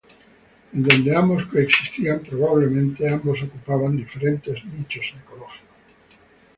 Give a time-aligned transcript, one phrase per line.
[0.73, 5.69] En donde ambos coexistían, probablemente ambos ocupaban diferentes nichos ecológicos.